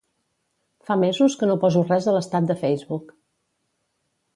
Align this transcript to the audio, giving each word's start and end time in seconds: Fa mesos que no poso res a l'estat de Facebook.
Fa 0.87 0.95
mesos 1.03 1.37
que 1.41 1.51
no 1.51 1.59
poso 1.65 1.85
res 1.93 2.09
a 2.13 2.17
l'estat 2.19 2.51
de 2.53 2.59
Facebook. 2.67 3.17